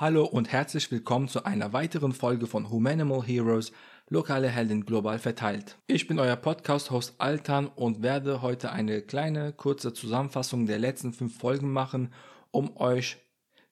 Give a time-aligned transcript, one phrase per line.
[0.00, 3.70] Hallo und herzlich willkommen zu einer weiteren Folge von Humanimal Heroes,
[4.10, 5.78] lokale Helden global verteilt.
[5.86, 11.38] Ich bin euer Podcast-Host Altan und werde heute eine kleine, kurze Zusammenfassung der letzten fünf
[11.38, 12.12] Folgen machen,
[12.50, 13.18] um euch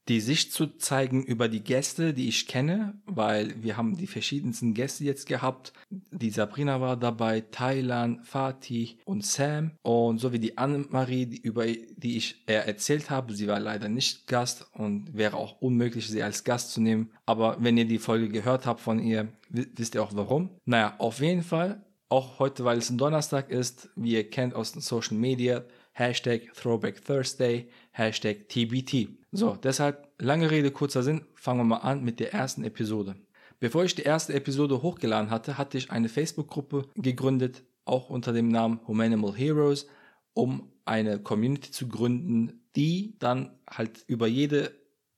[0.09, 4.73] die Sicht zu zeigen über die Gäste, die ich kenne, weil wir haben die verschiedensten
[4.73, 5.75] Gäste jetzt gehabt.
[5.91, 12.17] Die Sabrina war dabei, Thailand, Fatih und Sam und so wie die Annemarie, über die
[12.17, 13.35] ich erzählt habe.
[13.35, 17.11] Sie war leider nicht Gast und wäre auch unmöglich, sie als Gast zu nehmen.
[17.27, 20.51] Aber wenn ihr die Folge gehört habt von ihr, wisst ihr auch warum.
[20.65, 24.73] Naja, auf jeden Fall, auch heute, weil es ein Donnerstag ist, wie ihr kennt aus
[24.73, 25.65] den Social Media,
[25.99, 29.09] Hashtag Throwback Thursday, Hashtag TBT.
[29.33, 33.17] So, deshalb lange Rede, kurzer Sinn, fangen wir mal an mit der ersten Episode.
[33.59, 38.47] Bevor ich die erste Episode hochgeladen hatte, hatte ich eine Facebook-Gruppe gegründet, auch unter dem
[38.47, 39.89] Namen Humanimal Heroes,
[40.35, 44.71] um eine Community zu gründen, die dann halt über jede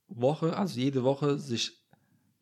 [0.09, 1.85] Woche, also jede Woche sich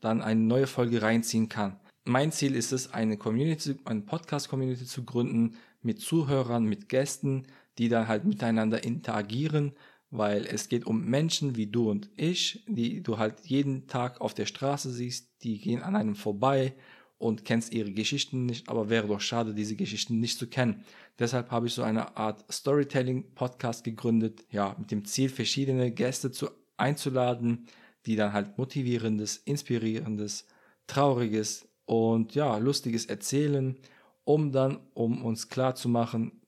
[0.01, 1.81] dann eine neue Folge reinziehen kann.
[2.05, 7.49] Mein Ziel ist es, eine Community, eine Podcast-Community zu gründen mit Zuhörern, mit Gästen,
[7.79, 9.73] die dann halt miteinander interagieren
[10.11, 14.35] weil es geht um Menschen wie du und ich, die du halt jeden Tag auf
[14.35, 16.75] der Straße siehst, die gehen an einem vorbei
[17.19, 20.85] und kennst ihre Geschichten nicht, aber wäre doch schade, diese Geschichten nicht zu kennen.
[21.19, 26.49] Deshalb habe ich so eine Art Storytelling-Podcast gegründet, ja, mit dem Ziel, verschiedene Gäste zu
[26.77, 27.67] einzuladen,
[28.07, 30.47] die dann halt motivierendes, inspirierendes,
[30.87, 33.77] trauriges und ja, lustiges erzählen,
[34.25, 36.41] um dann, um uns klar zu machen,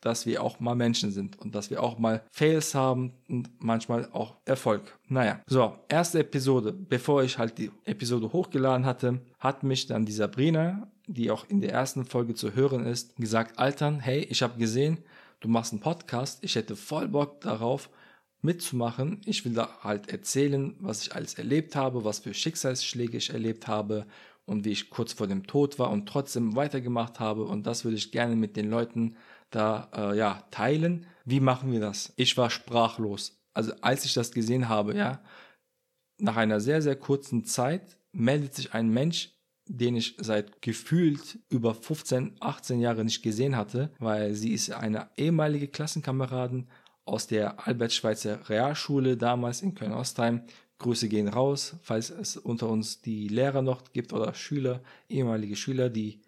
[0.00, 4.08] dass wir auch mal Menschen sind und dass wir auch mal Fails haben und manchmal
[4.12, 4.98] auch Erfolg.
[5.08, 6.72] Naja, so, erste Episode.
[6.72, 11.60] Bevor ich halt die Episode hochgeladen hatte, hat mich dann die Sabrina, die auch in
[11.60, 14.98] der ersten Folge zu hören ist, gesagt, Altern, hey, ich habe gesehen,
[15.40, 17.88] du machst einen Podcast, ich hätte voll Bock darauf,
[18.42, 19.20] mitzumachen.
[19.26, 23.66] Ich will da halt erzählen, was ich alles erlebt habe, was für Schicksalsschläge ich erlebt
[23.66, 24.06] habe
[24.46, 27.44] und wie ich kurz vor dem Tod war und trotzdem weitergemacht habe.
[27.44, 29.16] Und das würde ich gerne mit den Leuten
[29.56, 31.06] da äh, ja teilen.
[31.24, 32.12] Wie machen wir das?
[32.16, 33.40] Ich war sprachlos.
[33.54, 35.22] Also als ich das gesehen habe, ja,
[36.18, 39.32] nach einer sehr sehr kurzen Zeit meldet sich ein Mensch,
[39.66, 45.08] den ich seit gefühlt über 15, 18 Jahre nicht gesehen hatte, weil sie ist eine
[45.16, 46.68] ehemalige Klassenkameradin
[47.04, 50.42] aus der Albert-Schweitzer Realschule damals in Köln-Ostheim.
[50.78, 55.88] Grüße gehen raus, falls es unter uns die Lehrer noch gibt oder Schüler, ehemalige Schüler,
[55.88, 56.20] die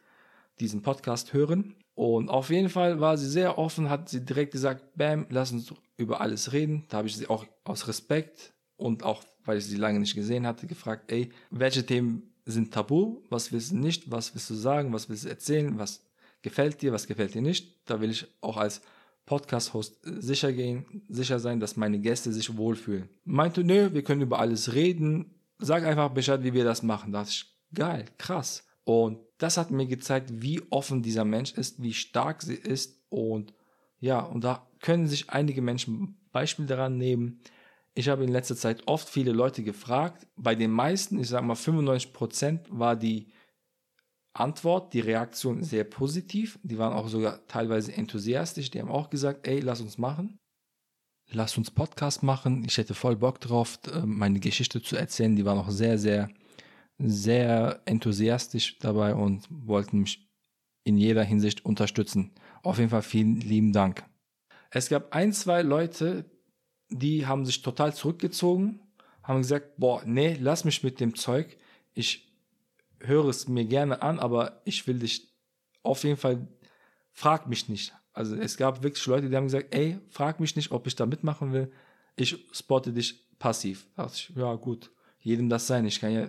[0.60, 1.74] diesen Podcast hören.
[1.98, 5.74] Und auf jeden Fall war sie sehr offen, hat sie direkt gesagt, Bam, lass uns
[5.96, 6.84] über alles reden.
[6.88, 10.46] Da habe ich sie auch aus Respekt und auch, weil ich sie lange nicht gesehen
[10.46, 13.22] hatte, gefragt, ey, welche Themen sind tabu?
[13.30, 14.12] Was willst du nicht?
[14.12, 14.92] Was willst du sagen?
[14.92, 15.76] Was willst du erzählen?
[15.76, 16.04] Was
[16.40, 16.92] gefällt dir?
[16.92, 17.80] Was gefällt dir nicht?
[17.90, 18.80] Da will ich auch als
[19.26, 23.08] Podcast-Host sicher gehen, sicher sein, dass meine Gäste sich wohlfühlen.
[23.24, 25.34] Meinte, nö, wir können über alles reden.
[25.58, 27.10] Sag einfach Bescheid, wie wir das machen.
[27.10, 28.64] Da dachte ich, geil, krass.
[28.84, 33.00] Und das hat mir gezeigt, wie offen dieser Mensch ist, wie stark sie ist.
[33.08, 33.54] Und
[34.00, 37.40] ja, und da können sich einige Menschen Beispiel daran nehmen.
[37.94, 40.26] Ich habe in letzter Zeit oft viele Leute gefragt.
[40.36, 43.32] Bei den meisten, ich sage mal 95 Prozent, war die
[44.32, 46.58] Antwort, die Reaktion sehr positiv.
[46.62, 48.70] Die waren auch sogar teilweise enthusiastisch.
[48.70, 50.38] Die haben auch gesagt, ey, lass uns machen.
[51.30, 52.64] Lass uns Podcast machen.
[52.64, 55.36] Ich hätte voll Bock drauf, meine Geschichte zu erzählen.
[55.36, 56.28] Die waren auch sehr, sehr
[56.98, 60.28] sehr enthusiastisch dabei und wollten mich
[60.84, 62.32] in jeder Hinsicht unterstützen.
[62.62, 64.04] Auf jeden Fall vielen lieben Dank.
[64.70, 66.24] Es gab ein, zwei Leute,
[66.90, 68.80] die haben sich total zurückgezogen,
[69.22, 71.56] haben gesagt, boah, nee, lass mich mit dem Zeug.
[71.92, 72.32] Ich
[73.00, 75.28] höre es mir gerne an, aber ich will dich
[75.82, 76.48] auf jeden Fall,
[77.12, 77.94] frag mich nicht.
[78.12, 81.06] Also es gab wirklich Leute, die haben gesagt, ey, frag mich nicht, ob ich da
[81.06, 81.70] mitmachen will.
[82.16, 83.86] Ich spotte dich passiv.
[83.94, 84.90] Da dachte ich, ja gut,
[85.20, 85.86] jedem das sein.
[85.86, 86.28] Ich kann ja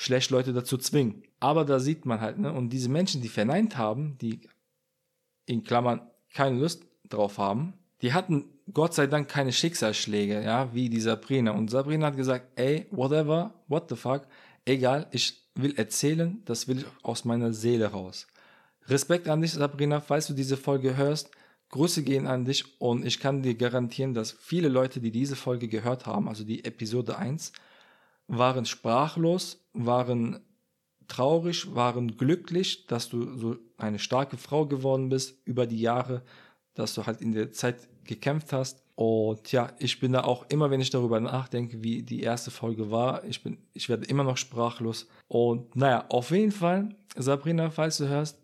[0.00, 1.22] schlecht Leute dazu zwingen.
[1.40, 4.40] Aber da sieht man halt, ne, und diese Menschen, die verneint haben, die
[5.44, 6.00] in Klammern
[6.32, 11.50] keine Lust drauf haben, die hatten Gott sei Dank keine Schicksalsschläge, ja, wie die Sabrina.
[11.50, 14.22] Und Sabrina hat gesagt, ey, whatever, what the fuck,
[14.64, 18.26] egal, ich will erzählen, das will ich aus meiner Seele raus.
[18.86, 21.30] Respekt an dich, Sabrina, falls du diese Folge hörst.
[21.68, 25.68] Grüße gehen an dich und ich kann dir garantieren, dass viele Leute, die diese Folge
[25.68, 27.52] gehört haben, also die Episode 1,
[28.30, 30.40] waren sprachlos, waren
[31.08, 36.22] traurig, waren glücklich, dass du so eine starke Frau geworden bist über die Jahre,
[36.74, 38.84] dass du halt in der Zeit gekämpft hast.
[38.94, 42.90] Und ja, ich bin da auch immer, wenn ich darüber nachdenke, wie die erste Folge
[42.90, 45.08] war, ich bin, ich werde immer noch sprachlos.
[45.26, 48.38] Und naja, auf jeden Fall, Sabrina, falls du hörst,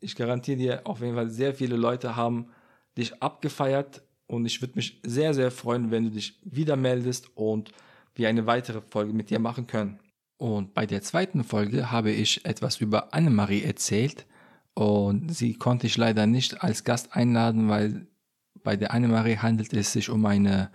[0.00, 2.48] ich garantiere dir, auf jeden Fall sehr viele Leute haben
[2.96, 7.72] dich abgefeiert und ich würde mich sehr, sehr freuen, wenn du dich wieder meldest und
[8.18, 9.98] wir eine weitere Folge mit dir machen können.
[10.36, 14.26] Und bei der zweiten Folge habe ich etwas über Annemarie erzählt
[14.74, 18.06] und sie konnte ich leider nicht als Gast einladen, weil
[18.62, 20.70] bei der Annemarie handelt es sich um eine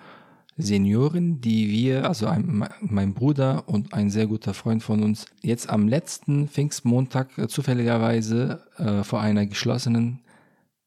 [0.58, 5.70] Seniorin, die wir, also ein, mein Bruder und ein sehr guter Freund von uns, jetzt
[5.70, 10.22] am letzten Pfingstmontag äh, zufälligerweise äh, vor einer geschlossenen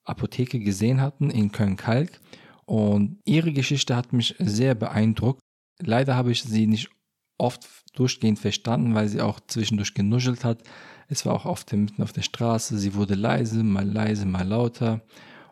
[0.04, 2.20] Apotheke gesehen hatten in Köln-Kalk.
[2.64, 5.40] Und ihre Geschichte hat mich sehr beeindruckt.
[5.80, 6.90] Leider habe ich sie nicht
[7.38, 10.62] oft durchgehend verstanden, weil sie auch zwischendurch genuschelt hat.
[11.08, 12.78] Es war auch oft mitten auf der Straße.
[12.78, 15.02] Sie wurde leise, mal leise, mal lauter.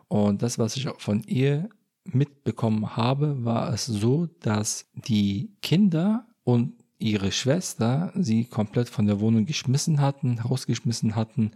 [0.07, 1.69] Und das, was ich von ihr
[2.03, 9.19] mitbekommen habe, war es so, dass die Kinder und ihre Schwester sie komplett von der
[9.19, 11.51] Wohnung geschmissen hatten, rausgeschmissen hatten.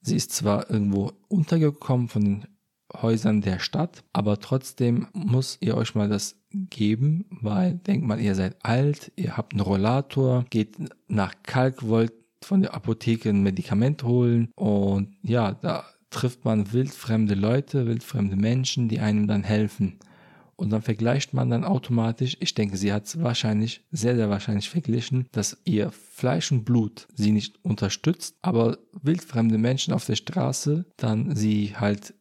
[0.00, 2.46] Sie ist zwar irgendwo untergekommen von den
[2.92, 6.36] Häusern der Stadt, aber trotzdem muss ihr euch mal das
[6.70, 10.76] geben, weil denkt mal, ihr seid alt, ihr habt einen Rollator, geht
[11.08, 12.12] nach Kalk, wollt
[12.42, 18.88] von der Apotheke ein Medikament holen und ja, da trifft man wildfremde Leute, wildfremde Menschen,
[18.88, 19.98] die einem dann helfen.
[20.56, 24.70] Und dann vergleicht man dann automatisch, ich denke, sie hat es wahrscheinlich, sehr, sehr wahrscheinlich
[24.70, 30.86] verglichen, dass ihr Fleisch und Blut sie nicht unterstützt, aber wildfremde Menschen auf der Straße
[30.96, 32.14] dann sie halt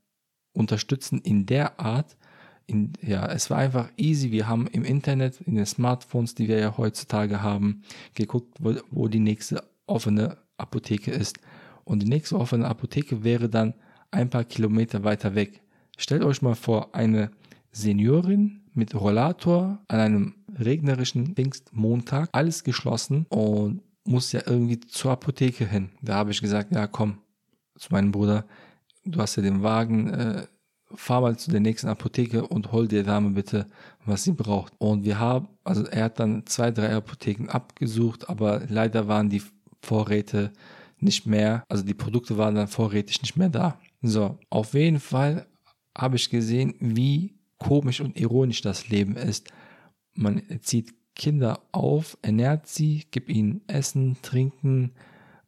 [0.54, 2.18] unterstützen in der Art,
[2.66, 4.32] in, ja, es war einfach easy.
[4.32, 7.84] Wir haben im Internet, in den Smartphones, die wir ja heutzutage haben,
[8.14, 11.40] geguckt, wo, wo die nächste offene Apotheke ist.
[11.84, 13.74] Und die nächste offene Apotheke wäre dann
[14.12, 15.62] ein paar Kilometer weiter weg.
[15.98, 17.32] Stellt euch mal vor, eine
[17.72, 25.68] Seniorin mit Rollator an einem regnerischen Pfingstmontag, alles geschlossen und muss ja irgendwie zur Apotheke
[25.68, 25.90] hin.
[26.02, 27.20] Da habe ich gesagt, ja komm,
[27.78, 28.46] zu meinem Bruder,
[29.06, 30.48] du hast ja den Wagen, äh,
[30.96, 33.68] fahr mal zu der nächsten Apotheke und hol der Dame bitte,
[34.06, 34.74] was sie braucht.
[34.78, 39.42] Und wir haben, also er hat dann zwei, drei Apotheken abgesucht, aber leider waren die
[39.82, 40.52] Vorräte
[41.00, 43.80] nicht mehr, also die Produkte waren dann vorrätig nicht mehr da.
[44.02, 45.46] So, auf jeden Fall
[45.98, 49.50] habe ich gesehen, wie komisch und ironisch das Leben ist.
[50.16, 54.94] Man zieht Kinder auf, ernährt sie, gibt ihnen Essen, Trinken,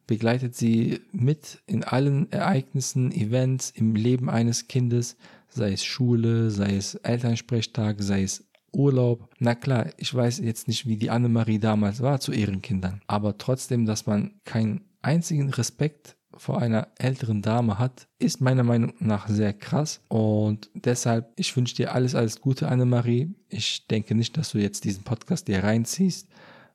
[0.06, 5.16] begleitet sie mit in allen Ereignissen, Events im Leben eines Kindes,
[5.56, 9.28] sei es Schule, sei es Elternsprechtag, sei es Urlaub.
[9.38, 13.38] Na klar, ich weiß jetzt nicht, wie die Annemarie damals war zu ihren Kindern, aber
[13.38, 19.28] trotzdem, dass man keinen einzigen Respekt vor einer älteren Dame hat, ist meiner Meinung nach
[19.28, 20.02] sehr krass.
[20.08, 23.34] Und deshalb, ich wünsche dir alles, alles Gute, Annemarie.
[23.48, 26.28] Ich denke nicht, dass du jetzt diesen Podcast dir reinziehst.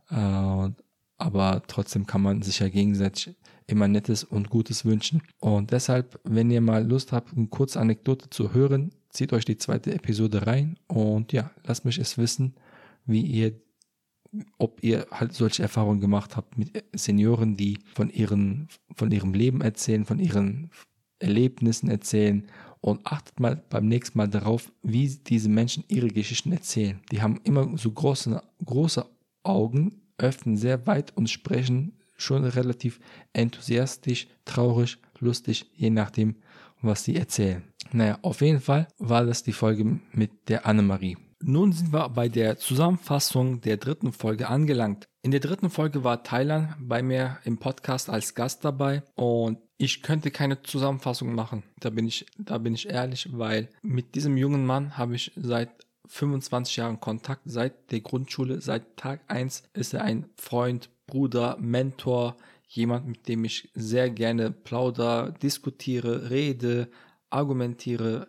[0.09, 0.69] Äh,
[1.17, 3.35] aber trotzdem kann man sich ja gegenseitig
[3.71, 5.21] immer Nettes und Gutes wünschen.
[5.39, 9.57] Und deshalb, wenn ihr mal Lust habt, eine kurze Anekdote zu hören, zieht euch die
[9.57, 12.55] zweite Episode rein und ja, lasst mich es wissen,
[13.05, 13.53] wie ihr
[14.57, 19.59] ob ihr halt solche Erfahrungen gemacht habt mit Senioren, die von ihren, von ihrem Leben
[19.59, 20.71] erzählen, von ihren
[21.19, 22.47] Erlebnissen erzählen
[22.79, 26.99] und achtet mal beim nächsten Mal darauf, wie diese Menschen ihre Geschichten erzählen.
[27.11, 29.05] Die haben immer so große, große
[29.43, 32.99] Augen, öffnen sehr weit und sprechen schon relativ
[33.33, 36.35] enthusiastisch, traurig, lustig, je nachdem,
[36.81, 37.63] was sie erzählen.
[37.91, 41.17] Naja, auf jeden Fall war das die Folge mit der Annemarie.
[41.43, 45.07] Nun sind wir bei der Zusammenfassung der dritten Folge angelangt.
[45.23, 50.03] In der dritten Folge war Thailand bei mir im Podcast als Gast dabei und ich
[50.03, 51.63] könnte keine Zusammenfassung machen.
[51.79, 55.71] Da bin ich, da bin ich ehrlich, weil mit diesem jungen Mann habe ich seit
[56.07, 62.37] 25 Jahren Kontakt, seit der Grundschule, seit Tag 1 ist er ein Freund, Bruder, Mentor,
[62.67, 66.89] jemand, mit dem ich sehr gerne plauder, diskutiere, rede,
[67.29, 68.27] argumentiere.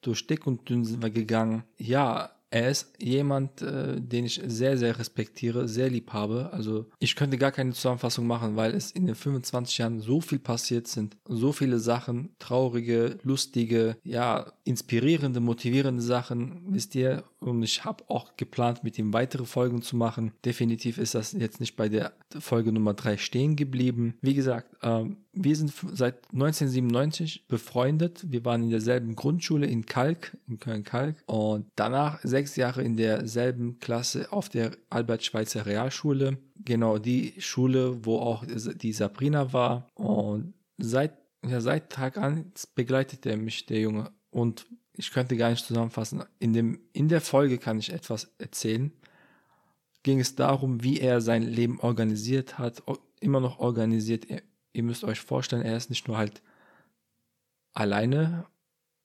[0.00, 1.64] Durch dick und dünn sind wir gegangen.
[1.76, 6.50] Ja, er ist jemand, äh, den ich sehr, sehr respektiere, sehr lieb habe.
[6.52, 10.38] Also ich könnte gar keine Zusammenfassung machen, weil es in den 25 Jahren so viel
[10.38, 11.16] passiert sind.
[11.26, 17.24] So viele Sachen, traurige, lustige, ja, inspirierende, motivierende Sachen, wisst ihr.
[17.40, 20.32] Und ich habe auch geplant, mit ihm weitere Folgen zu machen.
[20.44, 24.14] Definitiv ist das jetzt nicht bei der Folge Nummer 3 stehen geblieben.
[24.20, 28.24] Wie gesagt, ähm, wir sind seit 1997 befreundet.
[28.28, 31.16] Wir waren in derselben Grundschule in Kalk, in Köln-Kalk.
[31.26, 36.38] Und danach sechs Jahre in derselben Klasse auf der Albert-Schweitzer Realschule.
[36.64, 39.86] Genau die Schule, wo auch die Sabrina war.
[39.94, 41.12] Und seit,
[41.46, 44.10] ja, seit Tag an begleitet er mich, der Junge.
[44.30, 44.66] Und
[44.98, 46.24] ich könnte gar nicht zusammenfassen.
[46.40, 48.92] In, dem, in der Folge kann ich etwas erzählen.
[50.02, 52.82] Ging es darum, wie er sein Leben organisiert hat,
[53.20, 54.26] immer noch organisiert.
[54.72, 56.42] Ihr müsst euch vorstellen, er ist nicht nur halt
[57.74, 58.46] alleine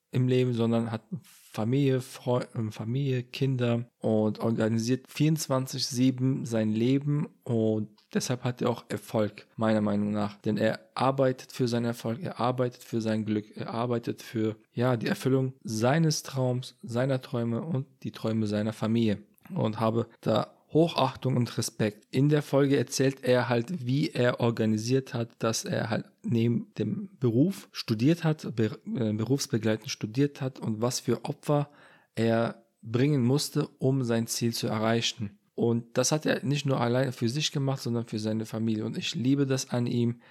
[0.09, 7.89] im Leben, sondern hat Familie, Freund, ähm, Familie, Kinder und organisiert 24-7 sein Leben und
[8.13, 10.37] deshalb hat er auch Erfolg, meiner Meinung nach.
[10.41, 14.97] Denn er arbeitet für seinen Erfolg, er arbeitet für sein Glück, er arbeitet für, ja,
[14.97, 19.19] die Erfüllung seines Traums, seiner Träume und die Träume seiner Familie.
[19.53, 22.07] Und habe da Hochachtung und Respekt.
[22.09, 27.09] In der Folge erzählt er halt, wie er organisiert hat, dass er halt neben dem
[27.19, 28.69] Beruf studiert hat, äh,
[29.13, 31.69] berufsbegleitend studiert hat und was für Opfer
[32.15, 35.37] er bringen musste, um sein Ziel zu erreichen.
[35.55, 38.85] Und das hat er nicht nur alleine für sich gemacht, sondern für seine Familie.
[38.85, 40.21] Und ich liebe das an ihm.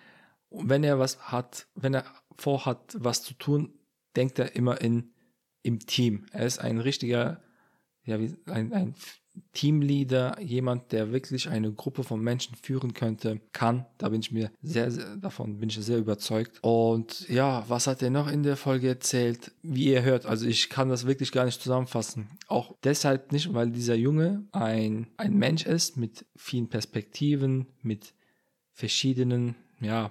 [0.49, 2.05] Und wenn er was hat, wenn er
[2.37, 3.73] vorhat, was zu tun,
[4.17, 5.13] denkt er immer in,
[5.63, 6.27] im Team.
[6.33, 7.43] Er ist ein richtiger,
[8.05, 8.95] ja, wie, ein, ein
[9.53, 13.87] Teamleader, jemand, der wirklich eine Gruppe von Menschen führen könnte, kann.
[13.99, 16.59] Da bin ich mir sehr, sehr, davon bin ich sehr überzeugt.
[16.63, 19.53] Und ja, was hat er noch in der Folge erzählt?
[19.63, 22.29] Wie ihr hört, also ich kann das wirklich gar nicht zusammenfassen.
[22.49, 28.15] Auch deshalb nicht, weil dieser Junge ein, ein Mensch ist mit vielen Perspektiven, mit
[28.73, 30.11] verschiedenen, ja,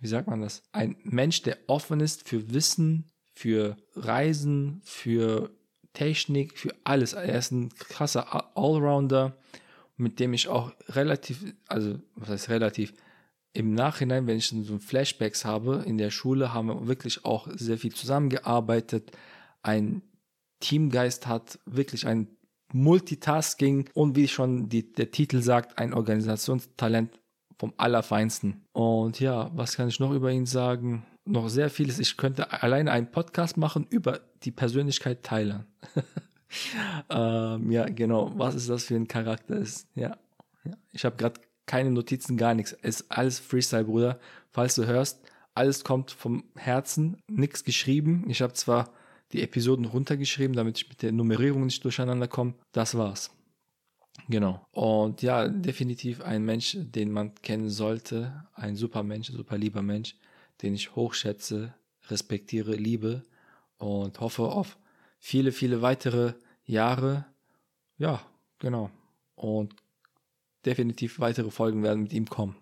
[0.00, 0.62] wie sagt man das?
[0.72, 5.50] Ein Mensch, der offen ist für Wissen, für Reisen, für
[5.94, 7.14] Technik, für alles.
[7.14, 9.36] Er ist ein krasser Allrounder,
[9.96, 12.92] mit dem ich auch relativ, also was heißt relativ,
[13.52, 17.78] im Nachhinein, wenn ich so Flashbacks habe, in der Schule haben wir wirklich auch sehr
[17.78, 19.12] viel zusammengearbeitet,
[19.62, 20.02] ein
[20.60, 22.28] Teamgeist hat, wirklich ein
[22.72, 27.20] Multitasking und wie schon die, der Titel sagt, ein Organisationstalent
[27.56, 28.64] vom Allerfeinsten.
[28.72, 31.06] Und ja, was kann ich noch über ihn sagen?
[31.24, 31.98] Noch sehr vieles.
[31.98, 35.66] Ich könnte alleine einen Podcast machen über die Persönlichkeit Thailand.
[37.10, 38.32] ähm, ja, genau.
[38.36, 39.88] Was ist das für ein Charakter ist?
[39.94, 40.18] Ja,
[40.64, 40.72] ja.
[40.92, 42.72] ich habe gerade keine Notizen, gar nichts.
[42.82, 44.20] Es ist alles Freestyle, Bruder.
[44.52, 45.20] Falls du hörst,
[45.54, 48.24] alles kommt vom Herzen, nichts geschrieben.
[48.28, 48.90] Ich habe zwar
[49.32, 52.54] die Episoden runtergeschrieben, damit ich mit der Nummerierung nicht durcheinander komme.
[52.72, 53.30] Das war's.
[54.28, 54.64] Genau.
[54.70, 58.44] Und ja, definitiv ein Mensch, den man kennen sollte.
[58.54, 60.16] Ein super Mensch, super lieber Mensch
[60.62, 61.74] den ich hochschätze,
[62.08, 63.22] respektiere, liebe
[63.78, 64.78] und hoffe auf
[65.18, 66.34] viele, viele weitere
[66.64, 67.26] Jahre.
[67.96, 68.22] Ja,
[68.58, 68.90] genau.
[69.34, 69.74] Und
[70.64, 72.56] definitiv weitere Folgen werden mit ihm kommen.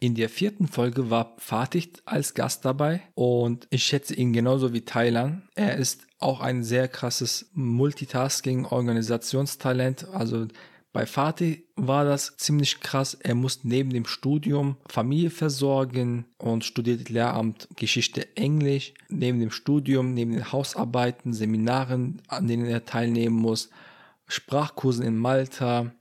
[0.00, 4.82] In der vierten Folge war Fatih als Gast dabei und ich schätze ihn genauso wie
[4.82, 5.44] Thailand.
[5.54, 10.08] Er ist auch ein sehr krasses Multitasking-Organisationstalent.
[10.08, 10.48] Also
[10.94, 13.14] bei Fatih war das ziemlich krass.
[13.14, 18.94] Er musste neben dem Studium Familie versorgen und studierte Lehramt Geschichte Englisch.
[19.08, 23.70] Neben dem Studium, neben den Hausarbeiten, Seminaren, an denen er teilnehmen muss,
[24.28, 25.92] Sprachkursen in Malta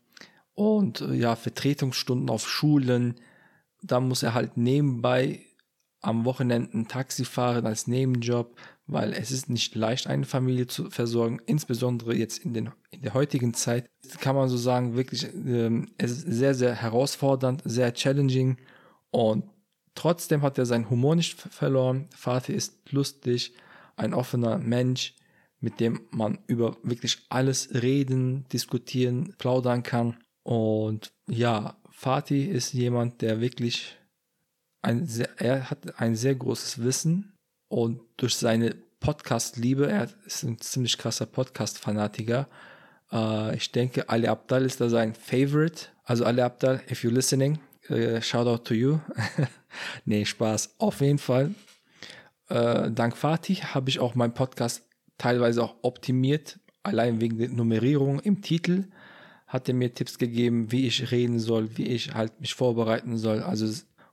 [0.53, 3.15] und ja, Vertretungsstunden auf Schulen.
[3.81, 5.39] Da muss er halt nebenbei
[6.01, 11.39] am Wochenenden Taxi fahren als Nebenjob, weil es ist nicht leicht, eine Familie zu versorgen,
[11.45, 16.11] insbesondere jetzt in, den, in der heutigen Zeit, kann man so sagen, wirklich, ähm, es
[16.11, 18.57] ist sehr, sehr herausfordernd, sehr challenging
[19.11, 19.45] und
[19.95, 22.07] trotzdem hat er seinen Humor nicht verloren.
[22.15, 23.53] Fatih ist lustig,
[23.95, 25.15] ein offener Mensch,
[25.59, 30.17] mit dem man über wirklich alles reden, diskutieren, plaudern kann.
[30.41, 33.97] Und ja, Fatih ist jemand, der wirklich
[34.81, 37.32] ein sehr, er hat ein sehr großes Wissen
[37.73, 42.47] und durch seine Podcast-Liebe, er ist ein ziemlich krasser Podcast-Fanatiker.
[43.11, 45.87] Äh, ich denke, Ali Abdal ist da sein Favorite.
[46.03, 47.57] Also Ali Abdal, if you're listening,
[47.89, 48.99] uh, shout out to you.
[50.05, 50.75] nee, Spaß.
[50.77, 51.55] Auf jeden Fall.
[52.49, 54.83] Äh, dank Fatih habe ich auch meinen Podcast
[55.17, 58.85] teilweise auch optimiert, allein wegen der Nummerierung im Titel
[59.47, 63.41] hat er mir Tipps gegeben, wie ich reden soll, wie ich halt mich vorbereiten soll.
[63.41, 63.67] Also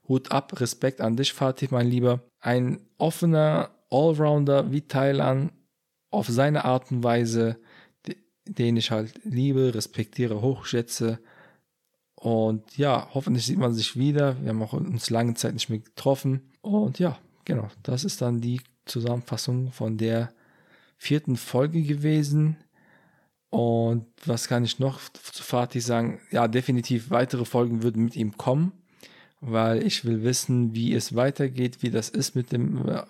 [0.07, 2.21] Hut ab, Respekt an dich, Fatih, mein Lieber.
[2.41, 5.51] Ein offener Allrounder wie Thailand
[6.09, 7.57] auf seine Art und Weise,
[8.45, 11.19] den ich halt liebe, respektiere, hochschätze.
[12.15, 14.41] Und ja, hoffentlich sieht man sich wieder.
[14.41, 16.51] Wir haben auch uns lange Zeit nicht mehr getroffen.
[16.61, 20.33] Und ja, genau, das ist dann die Zusammenfassung von der
[20.97, 22.57] vierten Folge gewesen.
[23.49, 26.19] Und was kann ich noch zu Fatih sagen?
[26.31, 28.71] Ja, definitiv weitere Folgen würden mit ihm kommen
[29.41, 33.03] weil ich will wissen, wie es weitergeht, wie das ist mit dem äh,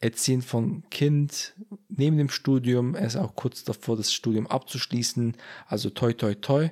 [0.00, 1.54] Erziehen von Kind
[1.88, 2.94] neben dem Studium.
[2.94, 5.36] Er ist auch kurz davor, das Studium abzuschließen.
[5.66, 6.70] Also toi, toi, toi,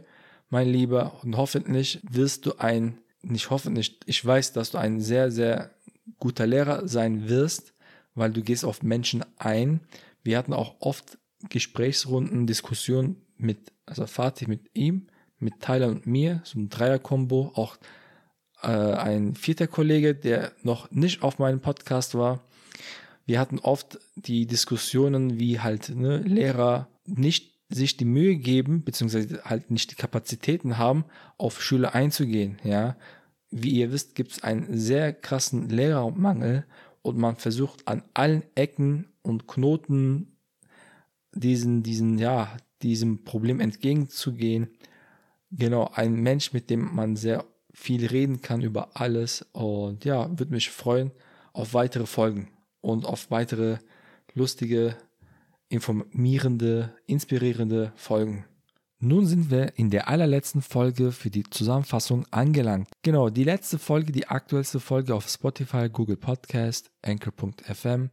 [0.49, 1.21] mein Lieber.
[1.23, 5.71] Und hoffentlich wirst du ein, nicht hoffentlich, ich weiß, dass du ein sehr, sehr
[6.19, 7.75] guter Lehrer sein wirst,
[8.15, 9.81] weil du gehst auf Menschen ein.
[10.23, 15.07] Wir hatten auch oft Gesprächsrunden, Diskussionen mit, also Fatih mit ihm,
[15.39, 17.79] mit Tyler und mir, so ein Dreier-Kombo, auch
[18.63, 22.41] äh, ein vierter Kollege, der noch nicht auf meinem Podcast war.
[23.27, 29.43] Wir hatten oft die Diskussionen, wie halt ne, Lehrer nicht sich die Mühe geben, beziehungsweise
[29.45, 31.05] halt nicht die Kapazitäten haben,
[31.39, 32.59] auf Schüler einzugehen.
[32.65, 32.97] Ja,
[33.51, 36.65] wie ihr wisst, gibt es einen sehr krassen Lehrermangel
[37.03, 40.37] und man versucht an allen Ecken und Knoten
[41.33, 44.69] diesen, diesen, ja, diesem Problem entgegenzugehen.
[45.51, 50.53] Genau, ein Mensch, mit dem man sehr viel reden kann über alles und ja, würde
[50.53, 51.13] mich freuen
[51.53, 52.49] auf weitere Folgen
[52.81, 53.79] und auf weitere
[54.35, 54.97] lustige,
[55.69, 58.45] informierende, inspirierende Folgen.
[59.03, 62.89] Nun sind wir in der allerletzten Folge für die Zusammenfassung angelangt.
[63.03, 68.11] Genau, die letzte Folge, die aktuellste Folge auf Spotify, Google Podcast, Anchor.fm,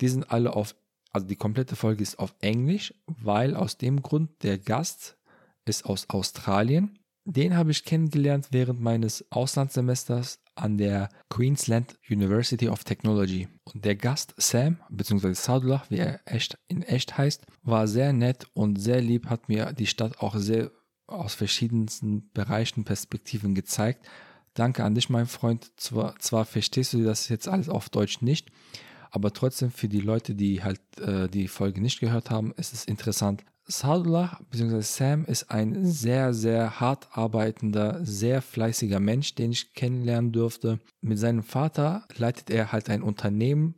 [0.00, 0.74] die sind alle auf,
[1.12, 5.16] also die komplette Folge ist auf Englisch, weil aus dem Grund der Gast
[5.66, 12.84] ist aus Australien den habe ich kennengelernt während meines Auslandssemesters an der Queensland University of
[12.84, 13.48] Technology.
[13.64, 18.46] Und der Gast Sam, beziehungsweise Sadullah, wie er echt in echt heißt, war sehr nett
[18.54, 20.70] und sehr lieb, hat mir die Stadt auch sehr
[21.06, 24.06] aus verschiedensten Bereichen, Perspektiven gezeigt.
[24.54, 25.72] Danke an dich, mein Freund.
[25.76, 28.50] Zwar, zwar verstehst du das jetzt alles auf Deutsch nicht,
[29.10, 32.84] aber trotzdem für die Leute, die halt äh, die Folge nicht gehört haben, ist es
[32.84, 34.80] interessant, Sadullah bzw.
[34.80, 40.80] Sam ist ein sehr, sehr hart arbeitender, sehr fleißiger Mensch, den ich kennenlernen durfte.
[41.00, 43.74] Mit seinem Vater leitet er halt ein Unternehmen,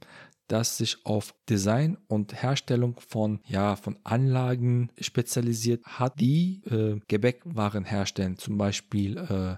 [0.48, 7.84] das sich auf Design und Herstellung von, ja, von Anlagen spezialisiert hat, die äh, Gebäckwaren
[7.84, 9.56] herstellen, zum Beispiel äh,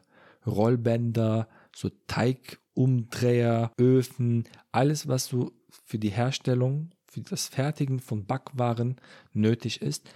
[0.49, 5.53] Rollbänder, so Teigumdreher, Öfen, alles, was du
[5.85, 8.97] für die Herstellung für das Fertigen von Backwaren
[9.33, 10.09] nötig ist,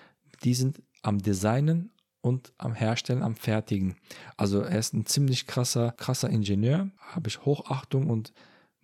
[0.44, 3.96] die sind am Designen und am Herstellen, am Fertigen.
[4.36, 8.32] Also er ist ein ziemlich krasser, krasser Ingenieur, habe ich Hochachtung und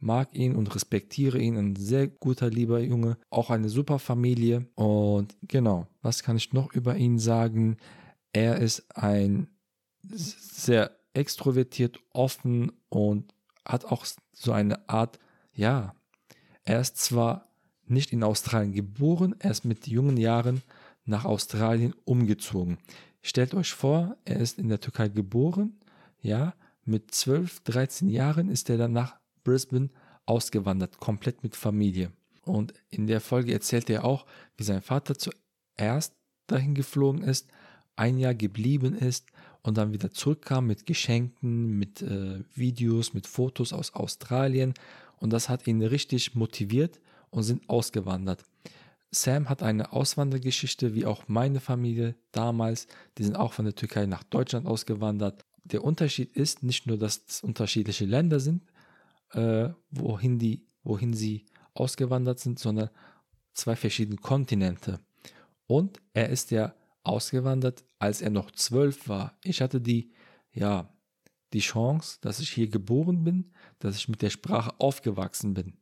[0.01, 1.57] mag ihn und respektiere ihn.
[1.57, 4.67] Ein sehr guter, lieber Junge, auch eine super Familie.
[4.75, 7.77] Und genau, was kann ich noch über ihn sagen?
[8.33, 9.49] Er ist ein
[10.03, 15.19] sehr extrovertiert, offen und hat auch so eine Art,
[15.53, 15.95] ja,
[16.65, 17.48] er ist zwar
[17.91, 20.63] nicht in Australien geboren, er ist mit jungen Jahren
[21.05, 22.79] nach Australien umgezogen.
[23.23, 25.79] Stellt euch vor, er ist in der Türkei geboren,
[26.21, 29.91] ja, mit 12, 13 Jahren ist er dann nach Brisbane
[30.27, 32.13] ausgewandert, komplett mit Familie.
[32.45, 36.15] Und in der Folge erzählt er auch, wie sein Vater zuerst
[36.47, 37.49] dahin geflogen ist,
[37.97, 39.27] ein Jahr geblieben ist
[39.63, 44.73] und dann wieder zurückkam mit Geschenken, mit äh, Videos, mit Fotos aus Australien.
[45.19, 48.45] Und das hat ihn richtig motiviert und sind ausgewandert.
[49.11, 52.87] Sam hat eine Auswandergeschichte, wie auch meine Familie damals.
[53.17, 55.45] Die sind auch von der Türkei nach Deutschland ausgewandert.
[55.65, 58.65] Der Unterschied ist nicht nur, dass es unterschiedliche Länder sind,
[59.33, 62.91] äh, wohin, die, wohin sie ausgewandert sind, sondern
[63.55, 65.01] zwei verschiedene Kontinente.
[65.67, 69.39] Und er ist ja ausgewandert, als er noch zwölf war.
[69.43, 70.13] Ich hatte die,
[70.53, 70.93] ja,
[71.53, 75.79] die Chance, dass ich hier geboren bin, dass ich mit der Sprache aufgewachsen bin.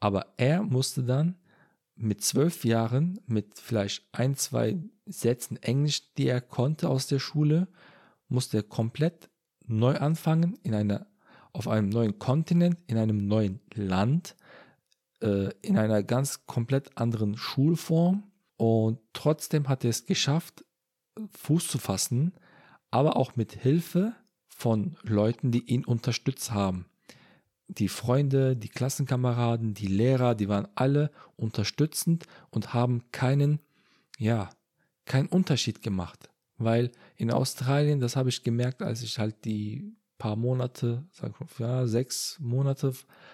[0.00, 1.36] Aber er musste dann
[1.94, 7.68] mit zwölf Jahren, mit vielleicht ein, zwei Sätzen Englisch, die er konnte aus der Schule,
[8.28, 9.28] musste er komplett
[9.66, 11.06] neu anfangen in einer,
[11.52, 14.34] auf einem neuen Kontinent, in einem neuen Land,
[15.20, 18.24] äh, in einer ganz komplett anderen Schulform.
[18.56, 20.64] Und trotzdem hat er es geschafft,
[21.32, 22.32] Fuß zu fassen,
[22.90, 24.14] aber auch mit Hilfe
[24.48, 26.86] von Leuten, die ihn unterstützt haben
[27.78, 33.60] die Freunde, die Klassenkameraden, die Lehrer, die waren alle unterstützend und haben keinen,
[34.18, 34.50] ja,
[35.04, 36.30] keinen Unterschied gemacht.
[36.58, 41.86] Weil in Australien, das habe ich gemerkt, als ich halt die paar Monate, sag ja,
[41.86, 42.92] sechs Monate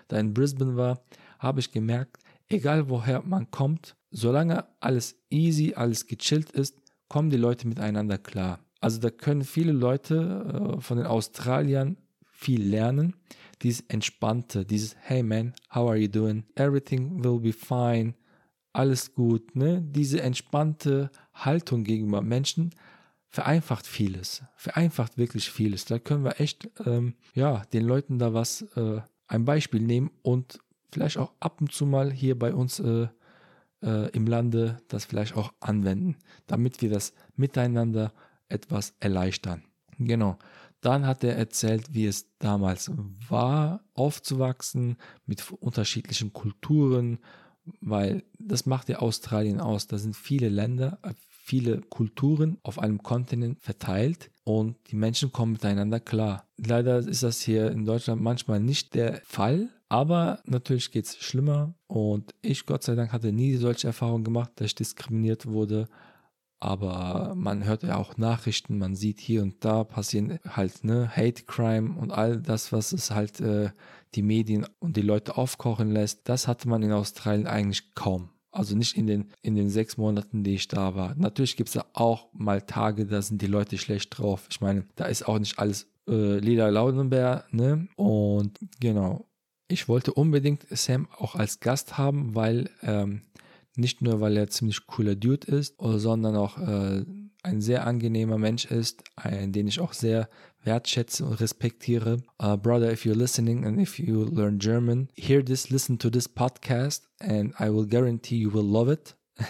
[0.09, 1.03] da in Brisbane war,
[1.39, 2.19] habe ich gemerkt,
[2.49, 8.61] egal woher man kommt, solange alles easy, alles gechillt ist, kommen die Leute miteinander klar.
[8.81, 11.97] Also da können viele Leute äh, von den Australiern
[12.37, 13.15] viel lernen
[13.63, 16.45] dieses entspannte, dieses Hey man, how are you doing?
[16.55, 18.15] Everything will be fine.
[18.73, 19.83] Alles gut, ne?
[19.83, 22.75] Diese entspannte Haltung gegenüber Menschen
[23.29, 25.85] vereinfacht vieles, vereinfacht wirklich vieles.
[25.87, 30.61] Da können wir echt, ähm, ja, den Leuten da was, äh, ein Beispiel nehmen und
[30.93, 33.09] vielleicht auch ab und zu mal hier bei uns äh,
[33.83, 38.13] äh, im Lande das vielleicht auch anwenden, damit wir das miteinander
[38.49, 39.65] etwas erleichtern.
[39.99, 40.39] Genau.
[40.81, 42.91] Dann hat er erzählt, wie es damals
[43.29, 47.19] war, aufzuwachsen mit unterschiedlichen Kulturen
[47.81, 49.87] weil das macht ja Australien aus.
[49.87, 55.53] Da sind viele Länder, äh, viele Kulturen auf einem Kontinent verteilt und die Menschen kommen
[55.53, 56.45] miteinander klar.
[56.57, 61.75] Leider ist das hier in Deutschland manchmal nicht der Fall, aber natürlich geht es schlimmer
[61.87, 65.89] und ich, Gott sei Dank, hatte nie solche Erfahrungen gemacht, dass ich diskriminiert wurde.
[66.59, 71.45] Aber man hört ja auch Nachrichten, man sieht hier und da passieren halt ne Hate
[71.45, 73.71] Crime und all das, was es halt äh,
[74.15, 76.29] die Medien und die Leute aufkochen lässt.
[76.29, 78.31] Das hatte man in Australien eigentlich kaum.
[78.51, 81.15] Also nicht in den, in den sechs Monaten, die ich da war.
[81.17, 84.47] Natürlich gibt es da auch mal Tage, da sind die Leute schlecht drauf.
[84.51, 87.87] Ich meine, da ist auch nicht alles äh, lila Laudenbär, ne?
[87.97, 89.27] Und genau.
[89.69, 93.23] Ich wollte unbedingt Sam auch als Gast haben, weil ähm,
[93.77, 97.05] nicht nur, weil er ziemlich cooler Dude ist, sondern auch äh,
[97.43, 100.29] ein sehr angenehmer Mensch ist, ein, den ich auch sehr
[100.65, 102.19] wertschätze und respektiere.
[102.43, 106.29] Uh, brother, if you're listening and if you learn German, hear this, listen to this
[106.29, 109.17] podcast and I will guarantee you will love it.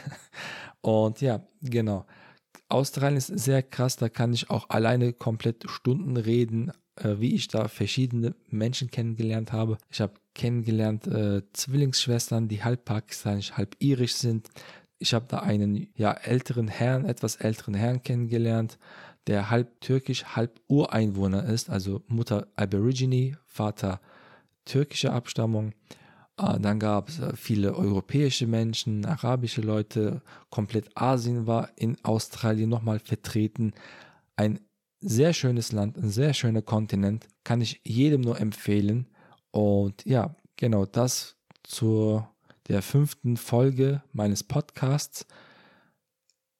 [0.82, 2.06] und ja, genau.
[2.68, 7.48] Australien ist sehr krass, da kann ich auch alleine komplett Stunden reden, äh, wie ich
[7.48, 9.78] da verschiedene Menschen kennengelernt habe.
[9.90, 14.48] Ich habe kennengelernt äh, Zwillingsschwestern, die halb pakistanisch, halb irisch sind.
[14.98, 18.78] Ich habe da einen ja älteren Herrn, etwas älteren Herrn kennengelernt,
[19.26, 24.00] der halb türkisch, halb Ureinwohner ist, also Mutter Aborigine, Vater
[24.66, 25.72] türkischer Abstammung.
[26.38, 33.00] Äh, dann gab es viele europäische Menschen, arabische Leute, komplett Asien war in Australien nochmal
[33.00, 33.72] vertreten.
[34.36, 34.60] Ein
[35.00, 39.06] sehr schönes Land, ein sehr schöner Kontinent, kann ich jedem nur empfehlen.
[39.56, 42.28] Und ja, genau das zur
[42.68, 45.26] der fünften Folge meines Podcasts.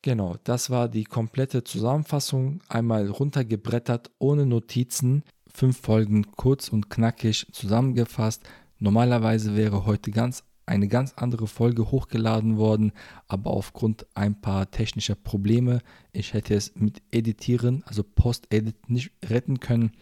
[0.00, 5.24] Genau, das war die komplette Zusammenfassung, einmal runtergebrettert, ohne Notizen.
[5.46, 8.44] Fünf Folgen kurz und knackig zusammengefasst.
[8.78, 12.92] Normalerweise wäre heute ganz eine ganz andere Folge hochgeladen worden,
[13.28, 15.82] aber aufgrund ein paar technischer Probleme,
[16.12, 19.92] ich hätte es mit Editieren, also Post-Edit nicht retten können.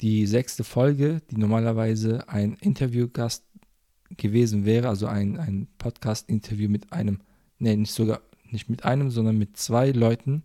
[0.00, 3.44] Die sechste Folge, die normalerweise ein Interviewgast
[4.16, 7.20] gewesen wäre, also ein, ein Podcast-Interview mit einem,
[7.58, 10.42] nee, nicht sogar nicht mit einem, sondern mit zwei Leuten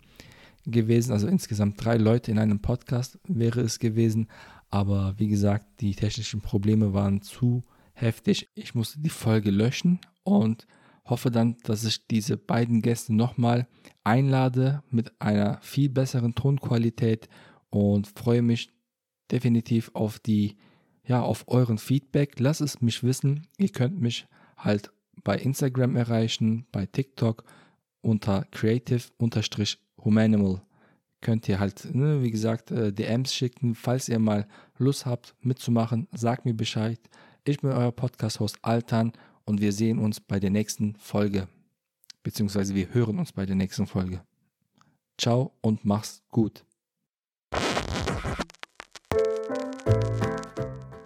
[0.66, 4.28] gewesen, also insgesamt drei Leute in einem Podcast wäre es gewesen,
[4.70, 7.62] aber wie gesagt, die technischen Probleme waren zu
[7.94, 8.50] heftig.
[8.56, 10.68] Ich musste die Folge löschen und
[11.06, 13.68] hoffe dann, dass ich diese beiden Gäste nochmal
[14.04, 17.30] einlade mit einer viel besseren Tonqualität
[17.70, 18.72] und freue mich
[19.32, 20.58] definitiv auf die,
[21.06, 22.40] ja, auf euren Feedback.
[22.40, 23.48] Lasst es mich wissen.
[23.58, 24.92] Ihr könnt mich halt
[25.24, 27.44] bei Instagram erreichen, bei TikTok
[28.02, 30.62] unter creative-humanimal.
[31.22, 36.08] Könnt ihr halt, ne, wie gesagt, äh, DMs schicken, falls ihr mal Lust habt mitzumachen,
[36.12, 37.00] sagt mir Bescheid.
[37.46, 39.14] Ich bin euer Podcast-Host Altan
[39.46, 41.48] und wir sehen uns bei der nächsten Folge.
[42.24, 44.22] Beziehungsweise wir hören uns bei der nächsten Folge.
[45.18, 46.66] Ciao und mach's gut.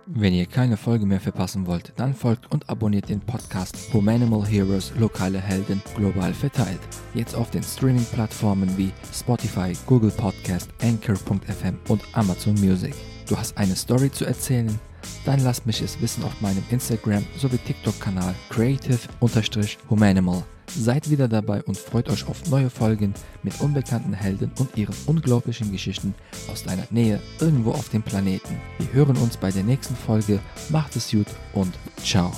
[0.09, 4.93] Wenn ihr keine Folge mehr verpassen wollt, dann folgt und abonniert den Podcast Humanimal Heroes
[4.97, 6.79] Lokale Helden global verteilt.
[7.13, 12.95] Jetzt auf den Streaming-Plattformen wie Spotify, Google Podcast, Anchor.fm und Amazon Music.
[13.27, 14.79] Du hast eine Story zu erzählen?
[15.25, 20.43] Dann lasst mich es wissen auf meinem Instagram sowie TikTok-Kanal creative-humanimal.
[20.69, 25.71] Seid wieder dabei und freut euch auf neue Folgen mit unbekannten Helden und ihren unglaublichen
[25.71, 26.13] Geschichten
[26.51, 28.55] aus deiner Nähe irgendwo auf dem Planeten.
[28.77, 30.39] Wir hören uns bei der nächsten Folge.
[30.69, 32.31] Macht es gut und ciao.